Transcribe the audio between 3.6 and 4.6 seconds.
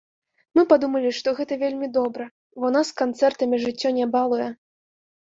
жыццё не балуе.